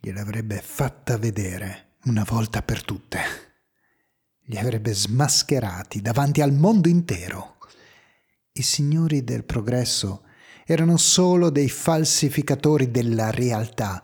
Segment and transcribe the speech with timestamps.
[0.00, 3.18] gliel'avrebbe fatta vedere una volta per tutte.
[4.44, 7.58] Li avrebbe smascherati davanti al mondo intero.
[8.52, 10.24] I signori del progresso
[10.64, 14.02] erano solo dei falsificatori della realtà.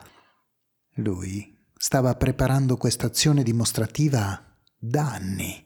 [0.97, 5.65] Lui stava preparando questa azione dimostrativa da anni.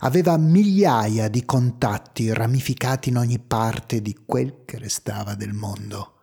[0.00, 6.14] Aveva migliaia di contatti ramificati in ogni parte di quel che restava del mondo.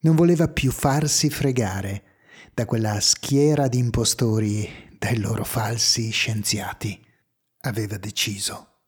[0.00, 2.04] Non voleva più farsi fregare
[2.54, 7.00] da quella schiera di impostori, dai loro falsi scienziati.
[7.62, 8.82] Aveva deciso.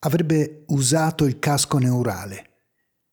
[0.00, 2.50] Avrebbe usato il casco neurale.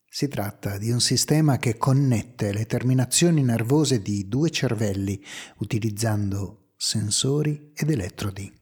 [0.08, 5.20] Si tratta di un sistema che connette le terminazioni nervose di due cervelli
[5.58, 8.52] utilizzando sensori ed elettrodi.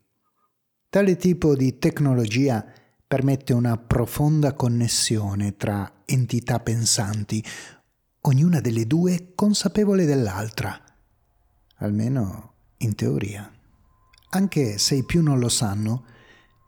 [0.88, 2.64] Tale tipo di tecnologia
[3.06, 7.44] permette una profonda connessione tra entità pensanti,
[8.22, 10.81] ognuna delle due consapevole dell'altra,
[11.82, 13.50] almeno in teoria.
[14.30, 16.04] Anche se i più non lo sanno,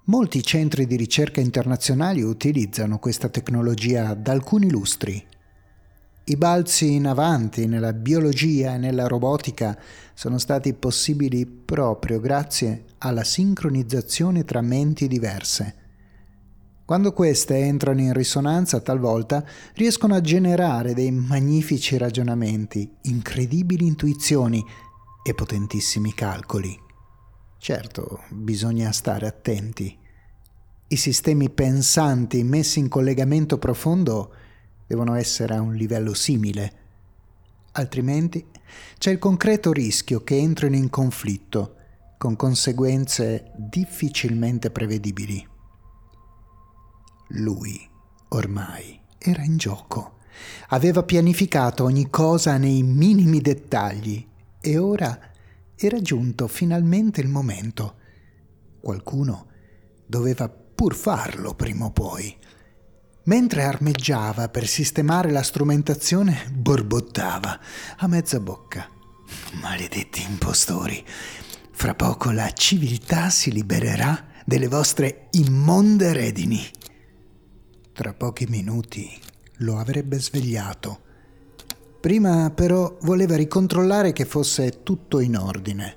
[0.04, 5.32] molti centri di ricerca internazionali utilizzano questa tecnologia da alcuni lustri
[6.26, 9.78] i balzi in avanti nella biologia e nella robotica
[10.14, 15.74] sono stati possibili proprio grazie alla sincronizzazione tra menti diverse.
[16.86, 24.64] Quando queste entrano in risonanza talvolta riescono a generare dei magnifici ragionamenti, incredibili intuizioni
[25.26, 26.78] e potentissimi calcoli.
[27.56, 29.98] Certo, bisogna stare attenti.
[30.86, 34.34] I sistemi pensanti messi in collegamento profondo
[34.86, 36.72] devono essere a un livello simile,
[37.72, 38.44] altrimenti
[38.98, 41.76] c'è il concreto rischio che entrino in conflitto
[42.18, 45.48] con conseguenze difficilmente prevedibili.
[47.28, 47.88] Lui,
[48.28, 50.18] ormai, era in gioco.
[50.68, 54.32] Aveva pianificato ogni cosa nei minimi dettagli
[54.64, 55.30] e ora
[55.76, 57.96] era giunto finalmente il momento.
[58.80, 59.48] Qualcuno
[60.06, 62.34] doveva pur farlo prima o poi.
[63.24, 67.60] Mentre armeggiava per sistemare la strumentazione, borbottava
[67.98, 68.88] a mezza bocca.
[69.60, 71.04] Maledetti impostori.
[71.72, 76.62] Fra poco la civiltà si libererà delle vostre immonde redini.
[77.92, 79.20] Tra pochi minuti
[79.58, 81.03] lo avrebbe svegliato.
[82.04, 85.96] Prima però voleva ricontrollare che fosse tutto in ordine.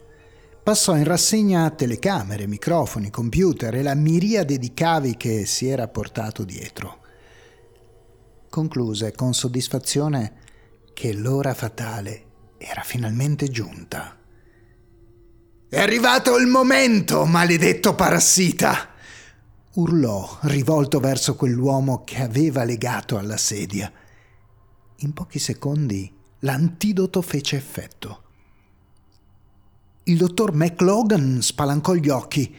[0.64, 6.46] Passò in rassegna telecamere, microfoni, computer e la miriade di cavi che si era portato
[6.46, 7.00] dietro
[8.50, 10.36] concluse con soddisfazione
[10.94, 12.24] che l'ora fatale
[12.58, 14.18] era finalmente giunta.
[15.68, 18.94] È arrivato il momento, maledetto parassita!
[19.74, 23.92] urlò, rivolto verso quell'uomo che aveva legato alla sedia.
[25.02, 28.24] In pochi secondi l'antidoto fece effetto.
[30.06, 32.56] Il dottor McLogan spalancò gli occhi.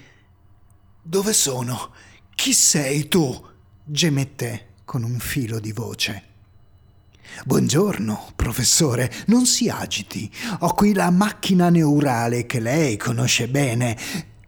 [1.02, 1.90] Dove sono?
[2.36, 3.46] Chi sei tu?
[3.82, 6.22] gemette con un filo di voce.
[7.44, 10.30] Buongiorno, professore, non si agiti.
[10.60, 13.98] Ho qui la macchina neurale che lei conosce bene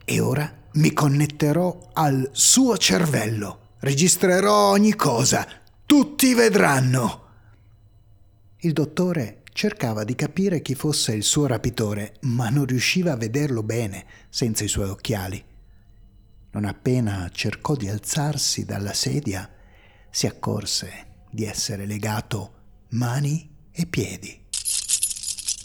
[0.04, 3.70] e ora mi connetterò al suo cervello.
[3.80, 5.44] Registrerò ogni cosa.
[5.84, 7.19] Tutti vedranno.
[8.62, 13.62] Il dottore cercava di capire chi fosse il suo rapitore, ma non riusciva a vederlo
[13.62, 15.42] bene senza i suoi occhiali.
[16.52, 19.48] Non appena cercò di alzarsi dalla sedia,
[20.10, 22.52] si accorse di essere legato
[22.90, 24.38] mani e piedi.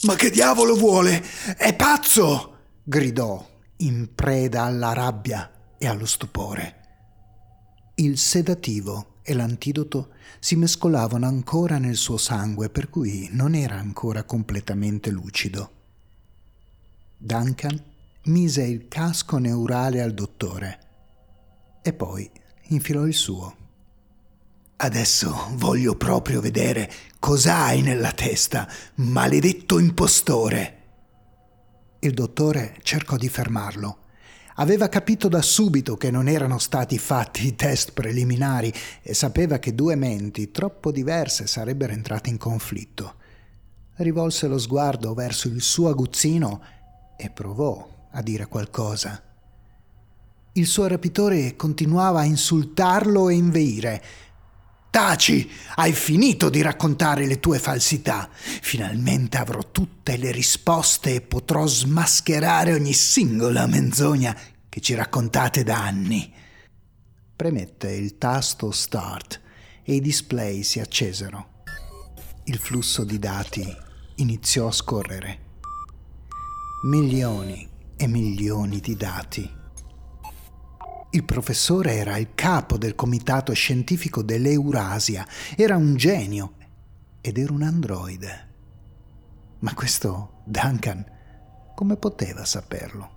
[0.03, 1.22] Ma che diavolo vuole?
[1.57, 2.59] È pazzo!
[2.81, 3.45] gridò,
[3.77, 6.83] in preda alla rabbia e allo stupore.
[7.95, 10.09] Il sedativo e l'antidoto
[10.40, 15.72] si mescolavano ancora nel suo sangue, per cui non era ancora completamente lucido.
[17.18, 17.81] Duncan
[18.25, 20.80] mise il casco neurale al dottore
[21.81, 22.30] e poi
[22.68, 23.56] infilò il suo.
[24.78, 30.83] Adesso voglio proprio vedere cosa hai nella testa, maledetto impostore.
[32.00, 33.98] Il dottore cercò di fermarlo.
[34.57, 38.72] Aveva capito da subito che non erano stati fatti i test preliminari
[39.02, 43.16] e sapeva che due menti troppo diverse sarebbero entrate in conflitto.
[43.96, 46.62] Rivolse lo sguardo verso il suo aguzzino
[47.18, 49.22] e provò a dire qualcosa.
[50.54, 54.04] Il suo rapitore continuava a insultarlo e inveire
[54.95, 58.30] Taci, hai finito di raccontare le tue falsità.
[58.31, 64.33] Finalmente avrò tutte le risposte e potrò smascherare ogni singola menzogna
[64.69, 66.33] che ci raccontate da anni.
[67.36, 69.42] Premette il tasto Start
[69.83, 71.63] e i display si accesero.
[72.45, 73.68] Il flusso di dati
[74.15, 75.39] iniziò a scorrere.
[76.86, 77.68] milioni
[77.98, 79.63] e milioni di dati.
[81.15, 85.25] Il professore era il capo del comitato scientifico dell'Eurasia,
[85.56, 86.56] era un genio
[87.21, 88.47] ed era un androide.
[89.59, 91.06] Ma questo Duncan
[91.73, 93.12] come poteva saperlo?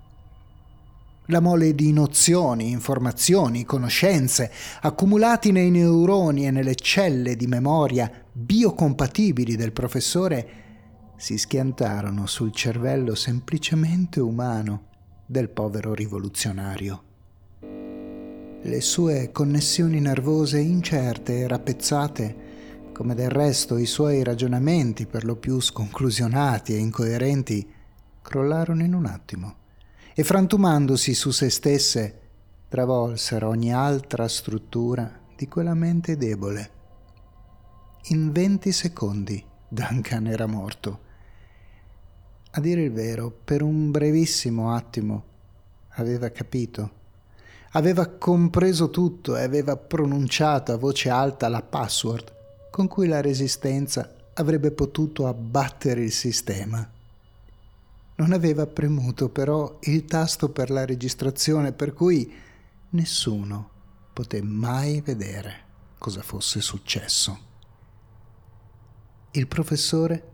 [1.26, 4.52] La mole di nozioni, informazioni, conoscenze
[4.82, 10.50] accumulati nei neuroni e nelle celle di memoria biocompatibili del professore
[11.16, 14.84] si schiantarono sul cervello semplicemente umano
[15.26, 17.02] del povero rivoluzionario.
[18.69, 22.37] Le sue connessioni nervose incerte e rappezzate,
[22.93, 27.67] come del resto i suoi ragionamenti per lo più sconclusionati e incoerenti,
[28.20, 29.55] crollarono in un attimo
[30.12, 32.20] e frantumandosi su se stesse
[32.69, 36.70] travolsero ogni altra struttura di quella mente debole.
[38.09, 41.00] In venti secondi Duncan era morto
[42.50, 45.25] a dire il vero, per un brevissimo attimo
[45.94, 46.97] aveva capito.
[47.73, 52.37] Aveva compreso tutto e aveva pronunciato a voce alta la password
[52.70, 56.88] con cui la resistenza avrebbe potuto abbattere il sistema.
[58.17, 62.32] Non aveva premuto però il tasto per la registrazione per cui
[62.91, 63.70] nessuno
[64.12, 65.67] poté mai vedere
[65.99, 67.47] cosa fosse successo.
[69.32, 70.32] Il professore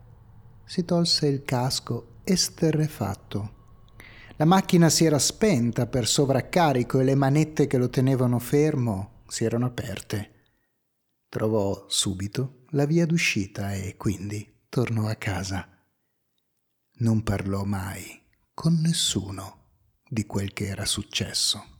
[0.64, 3.62] si tolse il casco esterrefatto.
[4.36, 9.44] La macchina si era spenta per sovraccarico e le manette che lo tenevano fermo si
[9.44, 10.30] erano aperte.
[11.28, 15.68] Trovò subito la via d'uscita e quindi tornò a casa.
[16.96, 18.22] Non parlò mai
[18.52, 19.62] con nessuno
[20.08, 21.73] di quel che era successo.